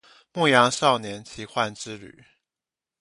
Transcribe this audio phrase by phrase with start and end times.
[0.33, 2.23] 牧羊少年奇幻之旅